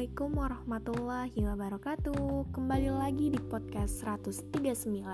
Assalamualaikum 0.00 0.32
warahmatullahi 0.32 1.40
wabarakatuh. 1.44 2.56
Kembali 2.56 2.88
lagi 2.88 3.28
di 3.28 3.36
podcast 3.36 4.00
139 4.00 5.04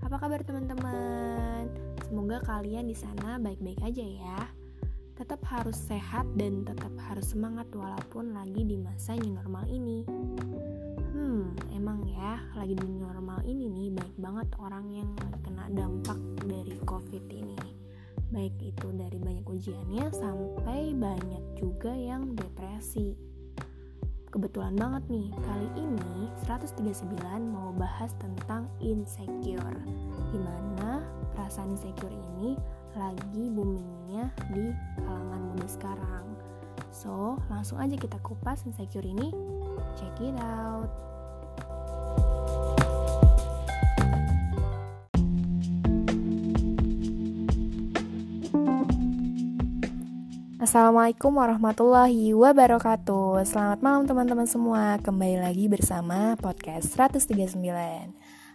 Apa 0.00 0.16
kabar 0.16 0.40
teman-teman? 0.40 1.68
Semoga 2.00 2.40
kalian 2.48 2.88
di 2.88 2.96
sana 2.96 3.36
baik-baik 3.36 3.84
aja 3.84 4.00
ya. 4.00 4.40
Tetap 5.20 5.44
harus 5.52 5.76
sehat 5.76 6.24
dan 6.32 6.64
tetap 6.64 6.96
harus 6.96 7.36
semangat 7.36 7.68
walaupun 7.76 8.32
lagi 8.32 8.64
di 8.64 8.80
masa 8.80 9.20
new 9.20 9.36
normal 9.36 9.68
ini. 9.68 10.00
Hmm, 11.12 11.52
emang 11.76 12.08
ya 12.08 12.40
lagi 12.56 12.80
di 12.80 12.88
normal 12.88 13.44
ini 13.44 13.68
nih 13.68 14.00
baik 14.00 14.16
banget 14.16 14.48
orang 14.64 14.88
yang 14.96 15.12
kena 15.44 15.68
dampak 15.68 16.16
dari 16.40 16.80
covid 16.88 17.28
ini. 17.28 17.60
Baik 18.32 18.56
itu 18.64 18.96
dari 18.96 19.20
banyak 19.20 19.44
ujiannya 19.44 20.08
sampai 20.08 20.96
banyak 20.96 21.60
juga 21.60 21.92
yang 21.92 22.32
depresi 22.32 23.33
Kebetulan 24.34 24.74
banget 24.74 25.06
nih, 25.14 25.30
kali 25.46 25.68
ini 25.78 26.26
139 26.42 27.06
mau 27.54 27.70
bahas 27.70 28.10
tentang 28.18 28.66
insecure 28.82 29.78
Di 30.34 30.38
mana 30.42 31.06
perasaan 31.38 31.70
insecure 31.70 32.10
ini 32.10 32.58
lagi 32.98 33.46
boomingnya 33.54 34.34
di 34.50 34.74
kalangan 35.06 35.38
muda 35.54 35.66
sekarang. 35.70 36.26
So, 36.90 37.38
langsung 37.46 37.78
aja 37.78 37.94
kita 37.94 38.18
kupas 38.26 38.66
insecure 38.66 39.06
ini. 39.06 39.30
Check 39.94 40.18
it 40.18 40.34
out 40.42 41.13
Assalamualaikum 50.64 51.36
warahmatullahi 51.36 52.32
wabarakatuh 52.32 53.44
Selamat 53.44 53.84
malam 53.84 54.08
teman-teman 54.08 54.48
semua 54.48 54.96
Kembali 54.96 55.36
lagi 55.36 55.68
bersama 55.68 56.40
podcast 56.40 56.88
139 56.96 57.52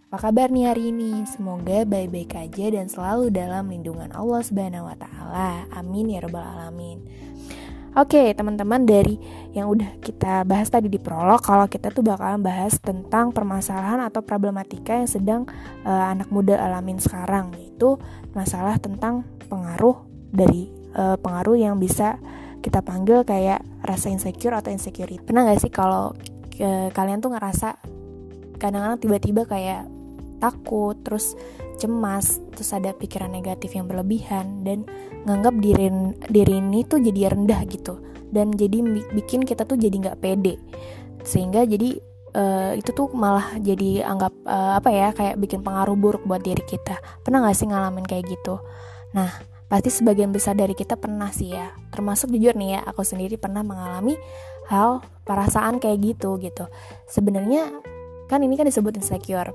Apa 0.10 0.18
kabar 0.18 0.50
nih 0.50 0.74
hari 0.74 0.90
ini? 0.90 1.22
Semoga 1.30 1.86
baik-baik 1.86 2.34
aja 2.34 2.74
dan 2.74 2.90
selalu 2.90 3.30
dalam 3.30 3.70
lindungan 3.70 4.10
Allah 4.10 4.42
Subhanahu 4.42 4.90
wa 4.90 4.98
taala. 4.98 5.70
Amin 5.70 6.10
ya 6.10 6.26
rabbal 6.26 6.42
alamin. 6.42 7.06
Oke, 7.94 8.34
teman-teman 8.34 8.90
dari 8.90 9.22
yang 9.54 9.70
udah 9.70 10.02
kita 10.02 10.50
bahas 10.50 10.73
tadi 10.73 10.90
di 10.90 10.98
prolog 10.98 11.46
kalau 11.46 11.70
kita 11.70 11.94
tuh 11.94 12.02
bakalan 12.02 12.42
bahas 12.42 12.82
tentang 12.82 13.30
permasalahan 13.30 14.02
atau 14.02 14.26
problematika 14.26 14.98
yang 14.98 15.06
sedang 15.06 15.42
uh, 15.86 16.10
anak 16.10 16.34
muda 16.34 16.58
alamin 16.58 16.98
sekarang 16.98 17.54
yaitu 17.54 18.02
masalah 18.34 18.82
tentang 18.82 19.30
pengaruh 19.46 20.10
dari 20.34 20.79
uh, 20.95 21.18
pengaruh 21.20 21.58
yang 21.59 21.76
bisa 21.78 22.18
kita 22.59 22.84
panggil 22.84 23.23
kayak 23.23 23.64
rasa 23.86 24.12
insecure 24.12 24.56
atau 24.56 24.70
insecurity. 24.70 25.20
Pernah 25.22 25.48
gak 25.48 25.59
sih 25.64 25.72
kalau 25.72 26.12
uh, 26.59 26.88
kalian 26.92 27.20
tuh 27.23 27.32
ngerasa 27.34 27.80
kadang-kadang 28.59 29.00
tiba-tiba 29.00 29.48
kayak 29.48 29.88
takut, 30.40 30.95
terus 31.04 31.36
cemas, 31.80 32.44
terus 32.56 32.72
ada 32.76 32.92
pikiran 32.92 33.32
negatif 33.32 33.76
yang 33.76 33.88
berlebihan 33.88 34.67
dan 34.67 34.84
nganggap 35.23 35.56
diri 35.60 35.88
diri 36.28 36.60
ini 36.60 36.84
tuh 36.88 37.00
jadi 37.00 37.32
rendah 37.36 37.60
gitu 37.67 38.00
dan 38.30 38.54
jadi 38.56 38.84
bikin 39.16 39.44
kita 39.44 39.66
tuh 39.66 39.76
jadi 39.76 39.95
nggak 39.95 40.20
pede. 40.22 40.60
Sehingga 41.26 41.66
jadi 41.67 42.00
uh, 42.34 42.72
itu 42.78 42.92
tuh 42.94 43.10
malah 43.14 43.58
jadi 43.60 44.06
anggap 44.06 44.34
uh, 44.45 44.80
apa 44.80 44.90
ya 44.94 45.10
kayak 45.12 45.36
bikin 45.42 45.66
pengaruh 45.66 45.98
buruk 45.98 46.23
buat 46.23 46.42
diri 46.44 46.62
kita. 46.64 47.00
Pernah 47.26 47.50
gak 47.50 47.58
sih 47.58 47.67
ngalamin 47.67 48.06
kayak 48.06 48.30
gitu? 48.30 48.62
Nah 49.17 49.30
Pasti 49.70 49.94
sebagian 49.94 50.34
besar 50.34 50.58
dari 50.58 50.73
kita 50.73 50.98
pernah 50.98 51.30
sih 51.30 51.53
ya. 51.53 51.70
Termasuk 51.94 52.34
jujur 52.34 52.58
nih 52.58 52.75
ya, 52.75 52.80
aku 52.89 53.06
sendiri 53.06 53.38
pernah 53.38 53.62
mengalami 53.62 54.17
hal 54.66 55.06
perasaan 55.30 55.78
kayak 55.78 56.02
gitu 56.02 56.42
gitu. 56.42 56.66
Sebenarnya 57.05 57.70
kan 58.26 58.42
ini 58.42 58.58
kan 58.58 58.66
disebut 58.66 58.98
insecure. 58.98 59.54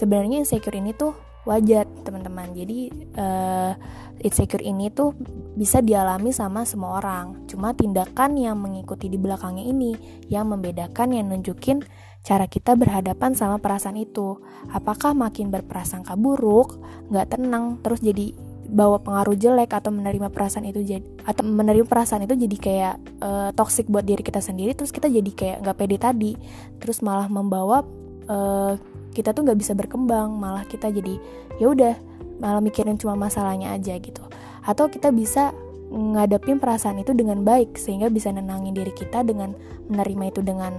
Sebenarnya 0.00 0.40
insecure 0.40 0.76
ini 0.80 0.96
tuh 0.96 1.12
wajar 1.44 1.84
teman-teman. 2.04 2.56
Jadi 2.56 2.88
uh, 3.16 3.72
insecure 4.20 4.64
ini 4.64 4.88
tuh 4.92 5.12
bisa 5.56 5.84
dialami 5.84 6.32
sama 6.32 6.64
semua 6.64 7.00
orang. 7.00 7.44
Cuma 7.44 7.76
tindakan 7.76 8.40
yang 8.40 8.56
mengikuti 8.60 9.12
di 9.12 9.20
belakangnya 9.20 9.64
ini 9.64 9.92
yang 10.32 10.48
membedakan 10.48 11.16
yang 11.16 11.28
nunjukin 11.32 11.84
cara 12.20 12.44
kita 12.44 12.76
berhadapan 12.76 13.32
sama 13.32 13.56
perasaan 13.56 13.96
itu. 13.96 14.40
Apakah 14.72 15.16
makin 15.16 15.48
berprasangka 15.48 16.16
buruk, 16.20 16.80
nggak 17.08 17.36
tenang, 17.36 17.80
terus 17.80 18.04
jadi 18.04 18.36
bawa 18.70 19.02
pengaruh 19.02 19.34
jelek 19.34 19.74
atau 19.74 19.90
menerima 19.90 20.30
perasaan 20.30 20.70
itu 20.70 20.86
jadi 20.86 21.02
atau 21.26 21.42
menerima 21.42 21.86
perasaan 21.90 22.22
itu 22.24 22.38
jadi 22.38 22.56
kayak 22.56 22.94
uh, 23.18 23.50
toxic 23.58 23.90
buat 23.90 24.06
diri 24.06 24.22
kita 24.22 24.38
sendiri 24.38 24.78
terus 24.78 24.94
kita 24.94 25.10
jadi 25.10 25.30
kayak 25.34 25.56
nggak 25.66 25.76
pede 25.76 25.96
tadi. 25.98 26.32
Terus 26.78 27.02
malah 27.02 27.26
membawa 27.26 27.82
uh, 28.30 28.78
kita 29.10 29.34
tuh 29.34 29.42
nggak 29.42 29.58
bisa 29.58 29.74
berkembang 29.74 30.38
malah 30.38 30.62
kita 30.70 30.86
jadi 30.94 31.18
ya 31.58 31.66
udah 31.74 31.94
malah 32.38 32.62
mikirin 32.62 32.94
cuma 32.96 33.18
masalahnya 33.18 33.74
aja 33.74 33.98
gitu. 33.98 34.22
Atau 34.62 34.86
kita 34.86 35.10
bisa 35.10 35.50
ngadepin 35.90 36.62
perasaan 36.62 37.02
itu 37.02 37.10
dengan 37.10 37.42
baik 37.42 37.74
sehingga 37.74 38.06
bisa 38.06 38.30
nenangin 38.30 38.70
diri 38.70 38.94
kita 38.94 39.26
dengan 39.26 39.58
menerima 39.90 40.30
itu 40.30 40.40
dengan 40.46 40.70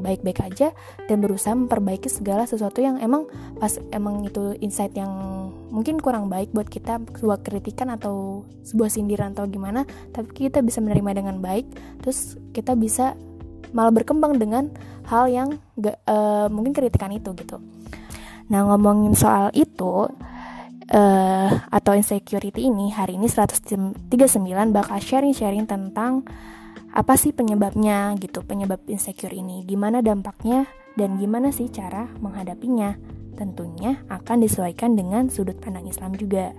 baik-baik 0.00 0.40
aja 0.52 0.72
dan 1.08 1.20
berusaha 1.20 1.52
memperbaiki 1.56 2.08
segala 2.08 2.48
sesuatu 2.48 2.80
yang 2.80 3.00
emang 3.00 3.28
pas 3.60 3.76
emang 3.92 4.24
itu 4.24 4.56
insight 4.64 4.96
yang 4.96 5.12
mungkin 5.70 6.02
kurang 6.02 6.26
baik 6.26 6.50
buat 6.50 6.66
kita 6.66 6.98
sebuah 7.16 7.46
kritikan 7.46 7.94
atau 7.94 8.44
sebuah 8.66 8.90
sindiran 8.90 9.32
atau 9.32 9.46
gimana 9.46 9.86
tapi 10.10 10.50
kita 10.50 10.60
bisa 10.60 10.82
menerima 10.82 11.22
dengan 11.22 11.36
baik 11.38 11.66
terus 12.02 12.36
kita 12.50 12.74
bisa 12.74 13.14
malah 13.70 13.94
berkembang 13.94 14.34
dengan 14.34 14.70
hal 15.06 15.30
yang 15.30 15.48
gak, 15.78 15.98
uh, 16.06 16.46
mungkin 16.50 16.74
kritikan 16.74 17.14
itu 17.14 17.30
gitu. 17.38 17.62
Nah 18.50 18.66
ngomongin 18.66 19.14
soal 19.14 19.54
itu 19.54 20.10
uh, 20.90 21.50
atau 21.70 21.92
insecurity 21.94 22.66
ini 22.66 22.90
hari 22.90 23.14
ini 23.14 23.30
139 23.30 24.10
bakal 24.74 24.98
sharing-sharing 24.98 25.66
tentang 25.70 26.26
apa 26.90 27.14
sih 27.14 27.30
penyebabnya 27.30 28.18
gitu 28.18 28.42
penyebab 28.42 28.82
insecure 28.90 29.34
ini. 29.34 29.62
Gimana 29.62 30.02
dampaknya 30.02 30.66
dan 30.98 31.18
gimana 31.18 31.54
sih 31.54 31.70
cara 31.70 32.10
menghadapinya? 32.18 32.98
Tentunya 33.38 34.02
akan 34.10 34.44
disesuaikan 34.44 34.98
dengan 34.98 35.30
sudut 35.32 35.56
pandang 35.62 35.86
Islam 35.88 36.12
juga. 36.18 36.52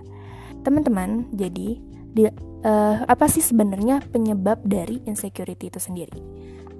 Teman-teman 0.66 1.30
jadi 1.30 1.78
di, 2.12 2.22
uh, 2.28 2.96
apa 3.06 3.26
sih 3.30 3.44
sebenarnya 3.44 4.02
penyebab 4.10 4.62
dari 4.66 4.98
insecurity 5.06 5.70
itu 5.70 5.78
sendiri? 5.78 6.18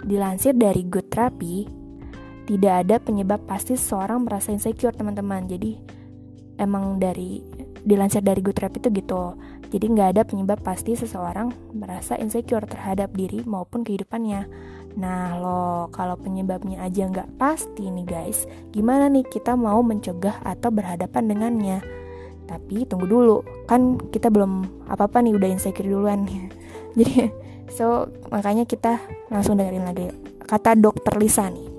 Dilansir 0.02 0.58
dari 0.58 0.82
Good 0.82 1.12
Therapy 1.12 1.66
tidak 2.50 2.74
ada 2.86 2.96
penyebab 2.98 3.46
pasti 3.46 3.78
seorang 3.78 4.26
merasa 4.26 4.50
insecure 4.50 4.94
teman-teman. 4.94 5.46
Jadi 5.46 5.78
emang 6.58 6.98
dari 6.98 7.38
dilansir 7.82 8.22
dari 8.22 8.42
Good 8.42 8.58
Therapy 8.58 8.78
itu 8.82 8.90
gitu. 8.90 9.38
Jadi 9.72 9.84
nggak 9.88 10.08
ada 10.18 10.22
penyebab 10.26 10.60
pasti 10.60 10.92
seseorang 10.92 11.48
merasa 11.72 12.18
insecure 12.20 12.66
terhadap 12.68 13.14
diri 13.16 13.40
maupun 13.46 13.86
kehidupannya. 13.86 14.44
Nah 14.98 15.40
lo 15.40 15.88
kalau 15.88 16.20
penyebabnya 16.20 16.84
aja 16.84 17.08
nggak 17.08 17.40
pasti 17.40 17.88
nih 17.88 18.04
guys, 18.04 18.44
gimana 18.74 19.08
nih 19.08 19.24
kita 19.24 19.56
mau 19.56 19.80
mencegah 19.80 20.44
atau 20.44 20.68
berhadapan 20.68 21.32
dengannya? 21.32 21.78
Tapi 22.44 22.84
tunggu 22.84 23.08
dulu, 23.08 23.36
kan 23.64 23.96
kita 24.12 24.28
belum 24.28 24.84
apa-apa 24.92 25.24
nih 25.24 25.32
udah 25.32 25.48
insecure 25.48 25.88
duluan. 25.88 26.28
Jadi 26.98 27.32
so 27.72 28.12
makanya 28.28 28.68
kita 28.68 29.00
langsung 29.32 29.56
dengerin 29.56 29.88
lagi 29.88 30.12
kata 30.44 30.76
dokter 30.76 31.16
Lisa 31.16 31.48
nih. 31.48 31.71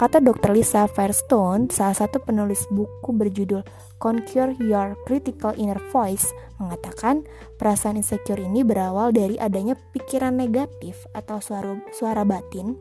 Kata 0.00 0.16
Dr. 0.16 0.56
Lisa 0.56 0.88
Firestone, 0.88 1.68
salah 1.68 1.92
satu 1.92 2.24
penulis 2.24 2.64
buku 2.72 3.12
berjudul 3.12 3.60
Conquer 4.00 4.56
Your 4.56 4.96
Critical 5.04 5.52
Inner 5.60 5.76
Voice, 5.92 6.32
mengatakan 6.56 7.28
perasaan 7.60 8.00
insecure 8.00 8.40
ini 8.40 8.64
berawal 8.64 9.12
dari 9.12 9.36
adanya 9.36 9.76
pikiran 9.76 10.40
negatif 10.40 11.04
atau 11.12 11.44
suara, 11.44 11.76
suara 11.92 12.24
batin. 12.24 12.80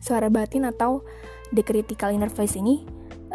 Suara 0.00 0.32
batin 0.32 0.64
atau 0.64 1.04
the 1.52 1.60
critical 1.60 2.08
inner 2.08 2.32
voice 2.32 2.56
ini 2.56 2.80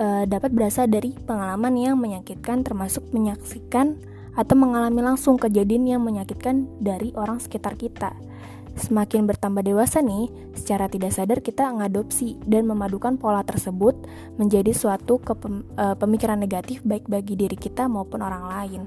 uh, 0.02 0.26
dapat 0.26 0.50
berasal 0.50 0.90
dari 0.90 1.14
pengalaman 1.14 1.78
yang 1.78 2.02
menyakitkan 2.02 2.66
termasuk 2.66 3.06
menyaksikan 3.14 3.94
atau 4.34 4.58
mengalami 4.58 5.06
langsung 5.06 5.38
kejadian 5.38 5.86
yang 5.86 6.02
menyakitkan 6.02 6.66
dari 6.82 7.14
orang 7.14 7.38
sekitar 7.38 7.78
kita 7.78 8.18
Semakin 8.78 9.26
bertambah 9.26 9.66
dewasa 9.66 10.06
nih, 10.06 10.30
secara 10.54 10.86
tidak 10.86 11.10
sadar 11.10 11.42
kita 11.42 11.74
mengadopsi 11.74 12.38
dan 12.46 12.70
memadukan 12.70 13.18
pola 13.18 13.42
tersebut 13.42 13.98
menjadi 14.38 14.70
suatu 14.70 15.18
uh, 15.18 15.98
pemikiran 15.98 16.38
negatif 16.38 16.86
baik 16.86 17.10
bagi 17.10 17.34
diri 17.34 17.58
kita 17.58 17.90
maupun 17.90 18.22
orang 18.22 18.46
lain. 18.46 18.82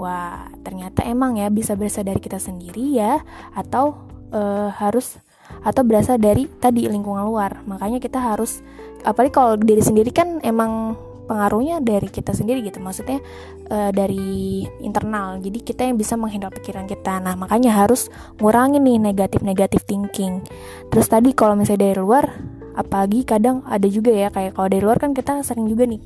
Wah, 0.00 0.48
ternyata 0.64 1.04
emang 1.04 1.36
ya 1.36 1.52
bisa 1.52 1.76
berasal 1.76 2.08
dari 2.08 2.16
kita 2.16 2.40
sendiri 2.40 2.96
ya, 2.96 3.20
atau 3.52 4.00
uh, 4.32 4.72
harus 4.72 5.20
atau 5.60 5.82
berasal 5.84 6.16
dari 6.16 6.48
tadi 6.48 6.88
lingkungan 6.88 7.28
luar. 7.28 7.60
Makanya 7.68 8.00
kita 8.00 8.16
harus 8.16 8.64
apalagi 9.04 9.36
kalau 9.36 9.60
diri 9.60 9.84
sendiri 9.84 10.08
kan 10.16 10.40
emang 10.40 10.96
pengaruhnya 11.30 11.78
dari 11.78 12.10
kita 12.10 12.34
sendiri 12.34 12.66
gitu 12.66 12.82
maksudnya 12.82 13.22
uh, 13.70 13.94
dari 13.94 14.66
internal. 14.82 15.38
Jadi 15.38 15.62
kita 15.62 15.86
yang 15.86 15.94
bisa 15.94 16.18
menghandle 16.18 16.50
pikiran 16.50 16.90
kita. 16.90 17.22
Nah 17.22 17.38
makanya 17.38 17.70
harus 17.70 18.10
ngurangin 18.42 18.82
nih 18.82 18.98
negatif 18.98 19.46
negatif 19.46 19.86
thinking. 19.86 20.42
Terus 20.90 21.06
tadi 21.06 21.30
kalau 21.30 21.54
misalnya 21.54 21.94
dari 21.94 22.02
luar 22.02 22.26
apalagi 22.74 23.22
kadang 23.22 23.62
ada 23.66 23.86
juga 23.86 24.10
ya 24.10 24.28
kayak 24.34 24.58
kalau 24.58 24.68
dari 24.70 24.82
luar 24.82 24.98
kan 24.98 25.14
kita 25.14 25.42
sering 25.42 25.66
juga 25.66 25.90
nih 25.90 26.00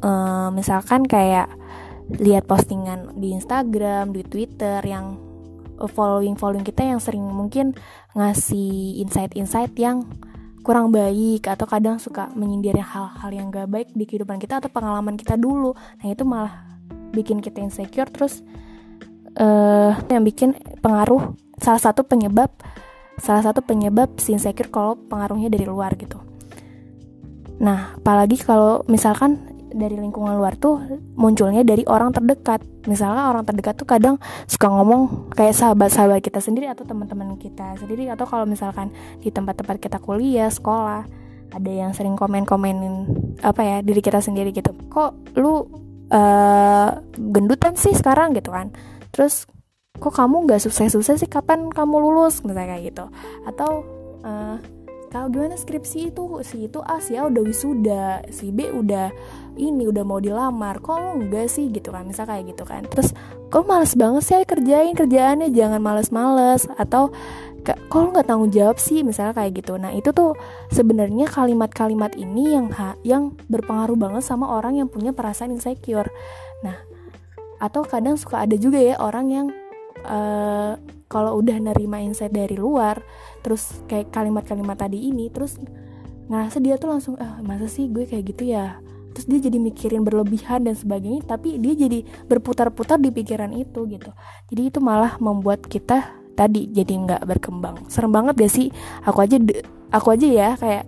uh, 0.00 0.48
misalkan 0.54 1.04
kayak 1.04 1.50
lihat 2.10 2.46
postingan 2.46 3.14
di 3.18 3.34
Instagram 3.34 4.14
di 4.14 4.22
Twitter 4.26 4.82
yang 4.82 5.18
following 5.78 6.36
following 6.36 6.66
kita 6.66 6.84
yang 6.84 7.00
sering 7.00 7.22
mungkin 7.24 7.72
ngasih 8.14 9.00
insight-insight 9.00 9.72
yang 9.78 10.04
kurang 10.60 10.92
baik 10.92 11.48
atau 11.48 11.64
kadang 11.64 11.96
suka 11.96 12.28
menyindir 12.36 12.76
hal-hal 12.76 13.30
yang 13.32 13.48
gak 13.48 13.68
baik 13.68 13.88
di 13.96 14.04
kehidupan 14.04 14.36
kita 14.36 14.60
atau 14.60 14.68
pengalaman 14.68 15.16
kita 15.16 15.34
dulu. 15.40 15.72
Nah 15.74 16.06
itu 16.06 16.22
malah 16.22 16.70
bikin 17.10 17.42
kita 17.42 17.58
insecure 17.64 18.06
terus 18.06 18.44
uh, 19.40 19.98
yang 20.06 20.22
bikin 20.22 20.54
pengaruh 20.78 21.34
salah 21.58 21.82
satu 21.82 22.06
penyebab 22.06 22.54
salah 23.20 23.44
satu 23.44 23.60
penyebab 23.60 24.16
si 24.16 24.32
insecure 24.32 24.72
kalau 24.72 24.96
pengaruhnya 24.96 25.52
dari 25.52 25.68
luar 25.68 25.92
gitu. 25.98 26.16
Nah 27.60 27.98
apalagi 28.00 28.40
kalau 28.40 28.86
misalkan 28.88 29.49
dari 29.70 29.96
lingkungan 29.96 30.36
luar 30.36 30.58
tuh 30.58 30.82
munculnya 31.14 31.62
dari 31.62 31.86
orang 31.86 32.10
terdekat. 32.10 32.62
Misalnya 32.86 33.30
orang 33.30 33.46
terdekat 33.46 33.78
tuh 33.78 33.88
kadang 33.88 34.16
suka 34.50 34.66
ngomong 34.68 35.32
kayak 35.32 35.54
sahabat-sahabat 35.56 36.20
kita 36.20 36.42
sendiri 36.42 36.68
atau 36.68 36.82
teman-teman 36.84 37.38
kita 37.38 37.78
sendiri 37.78 38.10
atau 38.10 38.26
kalau 38.26 38.44
misalkan 38.44 38.90
di 39.22 39.30
tempat-tempat 39.30 39.76
kita 39.78 39.98
kuliah, 40.02 40.50
sekolah, 40.50 41.06
ada 41.50 41.70
yang 41.70 41.90
sering 41.94 42.14
komen-komenin 42.14 43.06
apa 43.42 43.60
ya 43.62 43.76
diri 43.82 44.00
kita 44.02 44.22
sendiri 44.22 44.54
gitu. 44.54 44.70
Kok 44.90 45.38
lu 45.38 45.66
uh, 46.10 46.90
gendutan 47.16 47.74
sih 47.74 47.94
sekarang 47.94 48.34
gitu 48.34 48.50
kan. 48.54 48.70
Terus 49.10 49.46
kok 50.00 50.14
kamu 50.14 50.48
nggak 50.48 50.62
sukses-sukses 50.64 51.20
sih 51.20 51.30
kapan 51.30 51.68
kamu 51.68 52.00
lulus 52.00 52.42
misalnya 52.46 52.76
kayak 52.78 52.84
gitu. 52.94 53.04
Atau 53.46 53.70
uh, 54.24 54.56
kalau 55.10 55.26
gimana 55.26 55.58
skripsi 55.58 56.14
itu 56.14 56.22
si 56.46 56.70
itu 56.70 56.78
A 56.86 57.02
si 57.02 57.18
A 57.18 57.26
udah 57.26 57.42
wisuda 57.42 58.22
si 58.30 58.54
B 58.54 58.70
udah 58.70 59.10
ini 59.58 59.90
udah 59.90 60.06
mau 60.06 60.22
dilamar. 60.22 60.78
Kok 60.78 60.96
lo 60.96 61.10
enggak 61.18 61.50
sih? 61.50 61.66
Gitu 61.68 61.90
kan 61.90 62.06
misal 62.06 62.30
kayak 62.30 62.54
gitu 62.54 62.62
kan. 62.62 62.86
Terus 62.86 63.10
kok 63.50 63.66
males 63.66 63.98
banget 63.98 64.22
sih 64.22 64.46
kerjain? 64.46 64.94
Kerjaannya 64.94 65.50
jangan 65.50 65.82
males-males. 65.82 66.70
Atau 66.78 67.10
kok 67.66 68.00
nggak 68.14 68.24
tanggung 68.30 68.54
jawab 68.54 68.78
sih? 68.78 69.02
Misalnya 69.02 69.34
kayak 69.34 69.60
gitu. 69.60 69.74
Nah 69.76 69.90
itu 69.90 70.14
tuh 70.14 70.38
sebenarnya 70.70 71.26
kalimat-kalimat 71.26 72.14
ini 72.14 72.54
yang 72.54 72.70
ha, 72.70 72.94
yang 73.02 73.34
berpengaruh 73.50 73.98
banget 73.98 74.22
sama 74.22 74.46
orang 74.46 74.78
yang 74.78 74.86
punya 74.86 75.10
perasaan 75.10 75.50
insecure. 75.50 76.08
Nah 76.62 76.78
atau 77.60 77.84
kadang 77.84 78.16
suka 78.16 78.46
ada 78.48 78.56
juga 78.56 78.80
ya 78.80 78.96
orang 78.96 79.26
yang 79.28 79.46
uh, 80.06 80.74
kalau 81.10 81.42
udah 81.42 81.58
nerima 81.58 81.98
insight 81.98 82.30
dari 82.30 82.54
luar 82.54 83.02
terus 83.42 83.82
kayak 83.90 84.14
kalimat-kalimat 84.14 84.78
tadi 84.78 85.10
ini 85.10 85.26
terus 85.28 85.58
ngerasa 86.30 86.62
dia 86.62 86.78
tuh 86.78 86.94
langsung 86.94 87.14
ah 87.18 87.42
masa 87.42 87.66
sih 87.66 87.90
gue 87.90 88.06
kayak 88.06 88.24
gitu 88.30 88.54
ya? 88.54 88.78
Terus 89.10 89.26
dia 89.26 89.50
jadi 89.50 89.58
mikirin 89.58 90.06
berlebihan 90.06 90.62
dan 90.62 90.78
sebagainya 90.78 91.26
tapi 91.26 91.58
dia 91.58 91.74
jadi 91.74 92.06
berputar-putar 92.30 93.02
di 93.02 93.10
pikiran 93.10 93.50
itu 93.50 93.90
gitu. 93.90 94.14
Jadi 94.54 94.62
itu 94.70 94.78
malah 94.78 95.18
membuat 95.18 95.66
kita 95.66 96.14
tadi 96.38 96.70
jadi 96.70 96.94
nggak 96.94 97.22
berkembang. 97.26 97.90
Serem 97.90 98.14
banget 98.14 98.38
gak 98.38 98.54
sih? 98.54 98.70
Aku 99.02 99.18
aja 99.18 99.42
aku 99.90 100.14
aja 100.14 100.28
ya 100.30 100.50
kayak 100.54 100.84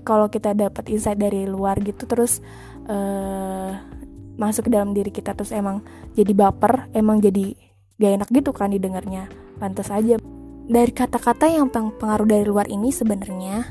kalau 0.00 0.32
kita 0.32 0.56
dapat 0.56 0.88
insight 0.88 1.20
dari 1.20 1.44
luar 1.44 1.76
gitu 1.84 2.08
terus 2.08 2.40
uh, 2.88 3.76
masuk 4.40 4.68
ke 4.68 4.70
dalam 4.72 4.96
diri 4.96 5.12
kita 5.12 5.36
terus 5.36 5.52
emang 5.52 5.84
jadi 6.16 6.32
baper 6.32 6.88
emang 6.96 7.20
jadi 7.20 7.52
gak 8.02 8.12
enak 8.18 8.28
gitu 8.34 8.50
kan 8.50 8.74
didengarnya. 8.74 9.30
Pantas 9.62 9.94
aja. 9.94 10.18
Dari 10.66 10.90
kata-kata 10.90 11.46
yang 11.46 11.70
pengaruh 11.70 12.26
dari 12.26 12.42
luar 12.42 12.66
ini 12.66 12.90
sebenarnya 12.90 13.70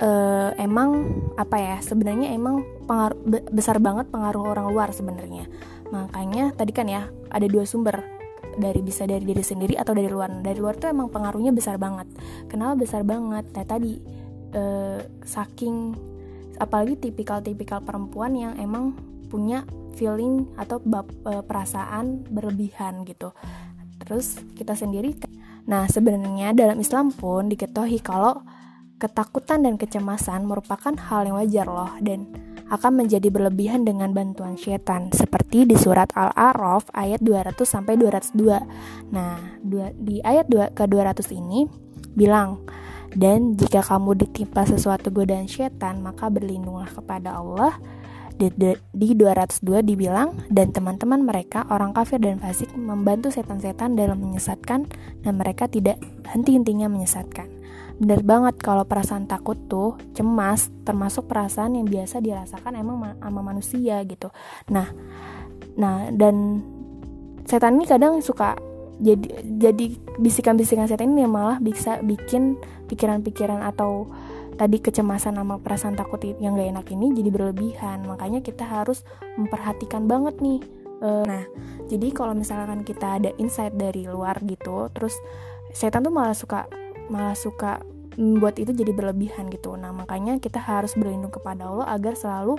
uh, 0.00 0.50
emang 0.56 1.08
apa 1.36 1.56
ya 1.58 1.76
sebenarnya 1.80 2.34
emang 2.34 2.64
pengaruh 2.88 3.18
besar 3.52 3.80
banget 3.80 4.08
pengaruh 4.12 4.44
orang 4.44 4.66
luar 4.68 4.88
sebenarnya. 4.92 5.48
Makanya 5.88 6.52
tadi 6.52 6.72
kan 6.76 6.86
ya 6.88 7.08
ada 7.32 7.46
dua 7.48 7.64
sumber. 7.64 8.20
Dari 8.58 8.82
bisa 8.82 9.06
dari 9.06 9.22
diri 9.22 9.44
sendiri 9.44 9.78
atau 9.78 9.94
dari 9.94 10.10
luar. 10.10 10.42
Dari 10.42 10.58
luar 10.58 10.74
tuh 10.74 10.90
emang 10.90 11.14
pengaruhnya 11.14 11.54
besar 11.54 11.78
banget. 11.78 12.10
Kenapa 12.50 12.74
besar 12.74 13.06
banget? 13.06 13.46
Nah 13.54 13.64
tadi 13.64 14.02
uh, 14.50 14.98
saking 15.22 15.94
apalagi 16.58 16.98
tipikal-tipikal 16.98 17.78
perempuan 17.86 18.34
yang 18.34 18.58
emang 18.58 18.98
punya 19.28 19.68
feeling 19.94 20.48
atau 20.56 20.80
uh, 20.80 21.44
perasaan 21.44 22.24
berlebihan 22.28 23.04
gitu 23.04 23.30
terus 24.00 24.40
kita 24.56 24.72
sendiri 24.72 25.14
nah 25.68 25.84
sebenarnya 25.84 26.56
dalam 26.56 26.80
Islam 26.80 27.12
pun 27.12 27.52
diketahui 27.52 28.00
kalau 28.00 28.40
ketakutan 28.98 29.62
dan 29.62 29.78
kecemasan 29.78 30.48
merupakan 30.48 30.90
hal 30.96 31.28
yang 31.28 31.36
wajar 31.38 31.66
loh 31.70 31.92
dan 32.02 32.26
akan 32.68 33.04
menjadi 33.04 33.32
berlebihan 33.32 33.88
dengan 33.88 34.12
bantuan 34.12 34.60
setan 34.60 35.08
seperti 35.08 35.64
di 35.64 35.72
surat 35.72 36.12
Al-A'raf 36.12 36.92
ayat 36.92 37.24
200 37.24 37.56
sampai 37.64 37.96
202. 37.96 38.60
Nah, 39.08 39.40
di 39.96 40.20
ayat 40.20 40.52
2 40.52 40.76
ke 40.76 40.84
200 40.84 41.32
ini 41.32 41.64
bilang, 42.12 42.60
"Dan 43.16 43.56
jika 43.56 43.80
kamu 43.80 44.20
ditimpa 44.20 44.68
sesuatu 44.68 45.08
godaan 45.08 45.48
setan, 45.48 46.04
maka 46.04 46.28
berlindunglah 46.28 46.92
kepada 46.92 47.40
Allah 47.40 47.80
di, 48.38 48.48
di 48.94 49.08
202 49.18 49.82
dibilang 49.82 50.46
dan 50.48 50.70
teman-teman 50.70 51.26
mereka 51.26 51.66
orang 51.68 51.90
kafir 51.90 52.22
dan 52.22 52.38
fasik 52.38 52.70
membantu 52.78 53.34
setan-setan 53.34 53.98
dalam 53.98 54.22
menyesatkan 54.22 54.86
dan 55.26 55.32
mereka 55.34 55.66
tidak 55.66 55.98
henti-hentinya 56.30 56.86
menyesatkan. 56.86 57.50
Bener 57.98 58.22
banget 58.22 58.62
kalau 58.62 58.86
perasaan 58.86 59.26
takut 59.26 59.58
tuh 59.66 59.98
cemas 60.14 60.70
termasuk 60.86 61.26
perasaan 61.26 61.74
yang 61.74 61.90
biasa 61.90 62.22
dirasakan 62.22 62.78
emang 62.78 63.18
sama 63.18 63.42
manusia 63.42 63.98
gitu. 64.06 64.30
Nah, 64.70 64.86
nah 65.74 66.06
dan 66.14 66.62
setan 67.42 67.82
ini 67.82 67.90
kadang 67.90 68.22
suka 68.22 68.54
jadi 69.02 69.42
jadi 69.42 69.84
bisikan-bisikan 70.22 70.86
setan 70.86 71.10
ini 71.10 71.26
malah 71.26 71.58
bisa 71.58 71.98
bikin 71.98 72.58
pikiran-pikiran 72.86 73.66
atau 73.66 74.06
tadi 74.58 74.82
kecemasan 74.82 75.38
sama 75.38 75.62
perasaan 75.62 75.94
takut 75.94 76.18
yang 76.20 76.58
gak 76.58 76.68
enak 76.74 76.86
ini 76.90 77.14
jadi 77.14 77.30
berlebihan. 77.30 78.02
Makanya 78.04 78.42
kita 78.42 78.66
harus 78.66 79.06
memperhatikan 79.38 80.10
banget 80.10 80.42
nih 80.42 80.60
uh, 81.02 81.24
nah 81.24 81.42
jadi 81.86 82.10
kalau 82.12 82.34
misalkan 82.34 82.82
kita 82.82 83.22
ada 83.22 83.30
insight 83.38 83.74
dari 83.74 84.04
luar 84.04 84.38
gitu 84.44 84.90
terus 84.92 85.14
setan 85.72 86.04
tuh 86.04 86.12
malah 86.12 86.34
suka 86.34 86.66
malah 87.08 87.36
suka 87.38 87.80
membuat 88.18 88.58
itu 88.58 88.74
jadi 88.74 88.90
berlebihan 88.90 89.46
gitu. 89.46 89.78
Nah 89.78 89.94
makanya 89.94 90.42
kita 90.42 90.58
harus 90.58 90.98
berlindung 90.98 91.30
kepada 91.30 91.70
Allah 91.70 91.86
agar 91.94 92.18
selalu 92.18 92.58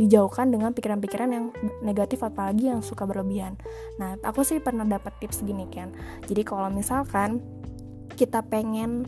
dijauhkan 0.00 0.48
dengan 0.48 0.72
pikiran-pikiran 0.72 1.28
yang 1.28 1.46
negatif 1.84 2.24
apalagi 2.24 2.72
yang 2.72 2.80
suka 2.80 3.04
berlebihan. 3.04 3.60
Nah 4.00 4.16
aku 4.24 4.40
sih 4.48 4.64
pernah 4.64 4.88
dapat 4.88 5.12
tips 5.20 5.44
gini 5.44 5.68
kan 5.68 5.92
jadi 6.24 6.40
kalau 6.40 6.72
misalkan 6.72 7.44
kita 8.16 8.40
pengen 8.48 9.04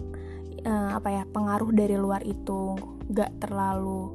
uh, 0.66 0.90
apa 0.98 1.08
ya 1.08 1.22
pengaruh 1.30 1.70
dari 1.70 1.94
luar 1.94 2.26
itu 2.26 2.74
gak 3.14 3.38
terlalu 3.38 4.10